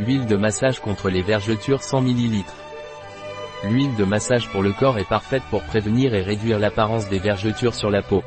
Huile 0.00 0.26
de 0.26 0.34
massage 0.34 0.80
contre 0.80 1.08
les 1.08 1.22
vergetures 1.22 1.84
100 1.84 2.02
ml. 2.02 2.42
L'huile 3.62 3.94
de 3.94 4.04
massage 4.04 4.48
pour 4.48 4.60
le 4.60 4.72
corps 4.72 4.98
est 4.98 5.08
parfaite 5.08 5.44
pour 5.50 5.62
prévenir 5.62 6.14
et 6.14 6.22
réduire 6.22 6.58
l'apparence 6.58 7.08
des 7.08 7.20
vergetures 7.20 7.76
sur 7.76 7.90
la 7.90 8.02
peau. 8.02 8.24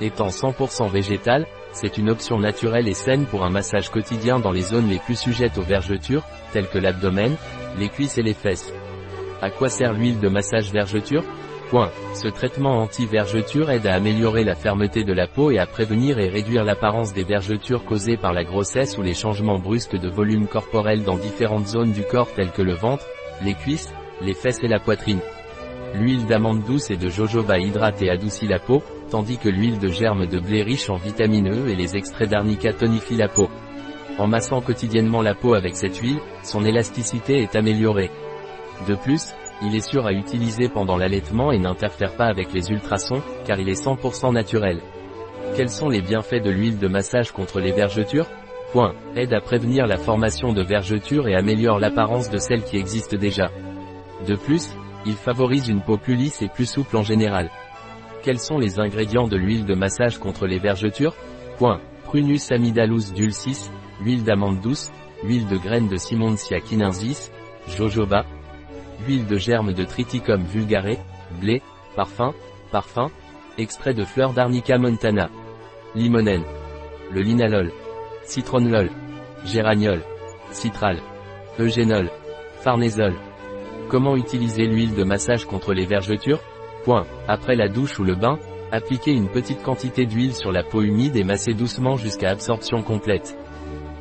Étant 0.00 0.28
100% 0.28 0.88
végétale, 0.88 1.48
c'est 1.72 1.98
une 1.98 2.08
option 2.08 2.38
naturelle 2.38 2.86
et 2.86 2.94
saine 2.94 3.26
pour 3.26 3.44
un 3.44 3.50
massage 3.50 3.88
quotidien 3.88 4.38
dans 4.38 4.52
les 4.52 4.62
zones 4.62 4.88
les 4.88 5.00
plus 5.00 5.18
sujettes 5.18 5.58
aux 5.58 5.62
vergetures, 5.62 6.22
telles 6.52 6.68
que 6.68 6.78
l'abdomen, 6.78 7.34
les 7.80 7.88
cuisses 7.88 8.18
et 8.18 8.22
les 8.22 8.32
fesses. 8.32 8.72
À 9.40 9.50
quoi 9.50 9.68
sert 9.68 9.94
l'huile 9.94 10.20
de 10.20 10.28
massage 10.28 10.70
vergeture? 10.70 11.24
Ce 12.14 12.28
traitement 12.28 12.82
anti-vergeture 12.82 13.70
aide 13.70 13.86
à 13.86 13.94
améliorer 13.94 14.44
la 14.44 14.54
fermeté 14.54 15.04
de 15.04 15.12
la 15.14 15.26
peau 15.26 15.50
et 15.50 15.58
à 15.58 15.64
prévenir 15.64 16.18
et 16.18 16.28
réduire 16.28 16.64
l'apparence 16.64 17.14
des 17.14 17.24
vergetures 17.24 17.86
causées 17.86 18.18
par 18.18 18.34
la 18.34 18.44
grossesse 18.44 18.98
ou 18.98 19.02
les 19.02 19.14
changements 19.14 19.58
brusques 19.58 19.96
de 19.96 20.10
volume 20.10 20.48
corporel 20.48 21.02
dans 21.02 21.16
différentes 21.16 21.66
zones 21.66 21.92
du 21.92 22.02
corps 22.02 22.30
telles 22.34 22.50
que 22.50 22.60
le 22.60 22.74
ventre, 22.74 23.06
les 23.42 23.54
cuisses, 23.54 23.90
les 24.20 24.34
fesses 24.34 24.62
et 24.62 24.68
la 24.68 24.80
poitrine. 24.80 25.20
L'huile 25.94 26.26
d'amande 26.26 26.62
douce 26.62 26.90
et 26.90 26.98
de 26.98 27.08
jojoba 27.08 27.58
hydrate 27.58 28.02
et 28.02 28.10
adoucit 28.10 28.48
la 28.48 28.58
peau, 28.58 28.82
tandis 29.10 29.38
que 29.38 29.48
l'huile 29.48 29.78
de 29.78 29.88
germe 29.88 30.26
de 30.26 30.40
blé 30.40 30.62
riche 30.62 30.90
en 30.90 30.96
vitamine 30.96 31.48
E 31.48 31.68
et 31.70 31.74
les 31.74 31.96
extraits 31.96 32.28
d'arnica 32.28 32.74
tonifient 32.74 33.16
la 33.16 33.28
peau. 33.28 33.48
En 34.18 34.26
massant 34.26 34.60
quotidiennement 34.60 35.22
la 35.22 35.34
peau 35.34 35.54
avec 35.54 35.74
cette 35.76 35.96
huile, 35.96 36.20
son 36.42 36.66
élasticité 36.66 37.42
est 37.42 37.56
améliorée. 37.56 38.10
De 38.86 38.94
plus, 38.94 39.34
il 39.64 39.76
est 39.76 39.88
sûr 39.88 40.06
à 40.06 40.12
utiliser 40.12 40.68
pendant 40.68 40.96
l'allaitement 40.96 41.52
et 41.52 41.58
n'interfère 41.58 42.16
pas 42.16 42.26
avec 42.26 42.52
les 42.52 42.70
ultrasons, 42.70 43.22
car 43.44 43.58
il 43.60 43.68
est 43.68 43.82
100% 43.82 44.32
naturel. 44.32 44.80
Quels 45.56 45.70
sont 45.70 45.88
les 45.88 46.00
bienfaits 46.00 46.42
de 46.42 46.50
l'huile 46.50 46.78
de 46.78 46.88
massage 46.88 47.32
contre 47.32 47.60
les 47.60 47.72
vergetures? 47.72 48.28
Point. 48.72 48.94
Aide 49.16 49.34
à 49.34 49.40
prévenir 49.40 49.86
la 49.86 49.98
formation 49.98 50.52
de 50.52 50.62
vergetures 50.62 51.28
et 51.28 51.34
améliore 51.34 51.78
l'apparence 51.78 52.30
de 52.30 52.38
celles 52.38 52.64
qui 52.64 52.78
existent 52.78 53.18
déjà. 53.18 53.50
De 54.26 54.34
plus, 54.34 54.74
il 55.04 55.14
favorise 55.14 55.68
une 55.68 55.82
peau 55.82 55.98
plus 55.98 56.16
lisse 56.16 56.40
et 56.40 56.48
plus 56.48 56.64
souple 56.64 56.96
en 56.96 57.02
général. 57.02 57.50
Quels 58.22 58.38
sont 58.38 58.58
les 58.58 58.80
ingrédients 58.80 59.28
de 59.28 59.36
l'huile 59.36 59.66
de 59.66 59.74
massage 59.74 60.18
contre 60.18 60.46
les 60.46 60.58
vergetures? 60.58 61.14
Point. 61.58 61.80
Prunus 62.04 62.50
amidalus 62.50 63.12
dulcis, 63.14 63.70
huile 64.00 64.24
d'amande 64.24 64.60
douce, 64.60 64.90
huile 65.24 65.46
de 65.48 65.56
graines 65.56 65.88
de 65.88 65.96
Simonsia 65.96 66.60
kinensis, 66.60 67.30
jojoba, 67.68 68.24
huile 69.06 69.26
de 69.26 69.36
germe 69.36 69.72
de 69.72 69.84
Triticum 69.84 70.42
vulgare, 70.42 70.96
blé, 71.40 71.62
parfum, 71.96 72.32
parfum, 72.70 73.10
extrait 73.58 73.94
de 73.94 74.04
fleurs 74.04 74.32
d'Arnica 74.32 74.78
montana, 74.78 75.28
limonène, 75.94 76.44
le 77.10 77.20
linalol, 77.20 77.70
citronlol, 78.24 78.90
géraniol, 79.44 80.02
citral, 80.50 80.98
eugénol, 81.58 82.10
farnésol. 82.60 83.14
Comment 83.88 84.16
utiliser 84.16 84.66
l'huile 84.66 84.94
de 84.94 85.04
massage 85.04 85.44
contre 85.44 85.74
les 85.74 85.86
vergetures? 85.86 86.40
Point. 86.84 87.06
Après 87.28 87.56
la 87.56 87.68
douche 87.68 87.98
ou 87.98 88.04
le 88.04 88.14
bain, 88.14 88.38
appliquez 88.70 89.12
une 89.12 89.28
petite 89.28 89.62
quantité 89.62 90.06
d'huile 90.06 90.34
sur 90.34 90.50
la 90.50 90.62
peau 90.62 90.82
humide 90.82 91.16
et 91.16 91.24
massez 91.24 91.54
doucement 91.54 91.96
jusqu'à 91.96 92.30
absorption 92.30 92.82
complète. 92.82 93.36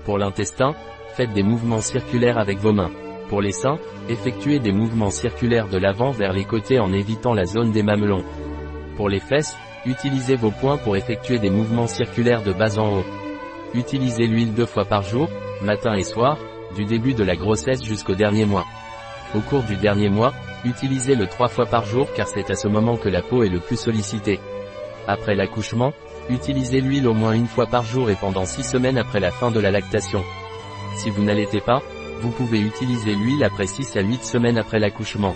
Pour 0.06 0.18
l'intestin, 0.18 0.74
faites 1.16 1.34
des 1.34 1.44
mouvements 1.44 1.82
circulaires 1.82 2.38
avec 2.38 2.58
vos 2.60 2.74
mains. 2.74 2.92
Pour 3.32 3.42
les 3.42 3.54
seins, 3.54 3.80
effectuez 4.10 4.60
des 4.60 4.74
mouvements 4.74 5.10
circulaires 5.10 5.70
de 5.70 5.78
l'avant 5.78 6.12
vers 6.12 6.34
les 6.34 6.44
côtés 6.44 6.82
en 6.82 6.92
évitant 6.92 7.34
la 7.34 7.46
zone 7.46 7.72
des 7.72 7.82
mamelons. 7.82 8.26
Pour 8.98 9.08
les 9.08 9.22
fesses, 9.22 9.56
utilisez 9.86 10.36
vos 10.36 10.52
poings 10.52 10.78
pour 10.78 10.98
effectuer 10.98 11.40
des 11.40 11.50
mouvements 11.50 11.88
circulaires 11.88 12.44
de 12.44 12.52
bas 12.52 12.78
en 12.78 12.98
haut. 12.98 13.06
Utilisez 13.74 14.28
l'huile 14.28 14.54
deux 14.54 14.66
fois 14.66 14.84
par 14.84 15.04
jour, 15.04 15.30
matin 15.62 15.94
et 15.94 16.04
soir, 16.04 16.38
du 16.76 16.84
début 16.84 17.14
de 17.14 17.24
la 17.24 17.38
grossesse 17.38 17.82
jusqu'au 17.86 18.16
dernier 18.16 18.44
mois. 18.44 18.66
Au 19.34 19.40
cours 19.40 19.64
du 19.64 19.78
dernier 19.78 20.10
mois, 20.10 20.34
utilisez-le 20.66 21.26
trois 21.28 21.48
fois 21.48 21.66
par 21.66 21.86
jour 21.86 22.10
car 22.14 22.28
c'est 22.28 22.52
à 22.52 22.56
ce 22.56 22.68
moment 22.68 22.98
que 22.98 23.08
la 23.08 23.22
peau 23.22 23.44
est 23.44 23.50
le 23.50 23.62
plus 23.62 23.80
sollicitée. 23.80 24.42
Après 25.08 25.36
l'accouchement, 25.36 25.94
utilisez 26.30 26.82
l'huile 26.82 27.08
au 27.08 27.14
moins 27.14 27.32
une 27.32 27.48
fois 27.48 27.68
par 27.68 27.84
jour 27.84 28.10
et 28.10 28.16
pendant 28.16 28.44
six 28.44 28.64
semaines 28.64 28.98
après 28.98 29.22
la 29.22 29.32
fin 29.32 29.52
de 29.52 29.62
la 29.62 29.72
lactation. 29.72 30.22
Si 30.98 31.10
vous 31.10 31.24
n'allaitez 31.24 31.62
pas, 31.62 31.82
vous 32.22 32.32
pouvez 32.32 32.60
utiliser 32.60 33.16
l'huile 33.16 33.44
après 33.44 33.68
6 33.68 33.98
à 33.98 34.02
8 34.02 34.24
semaines 34.24 34.58
après 34.58 34.80
l'accouchement. 34.80 35.36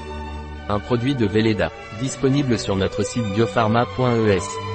Un 0.69 0.79
produit 0.79 1.16
de 1.16 1.25
Velleda, 1.25 1.72
disponible 2.00 2.57
sur 2.57 2.75
notre 2.75 3.03
site 3.03 3.25
biopharma.es. 3.34 4.75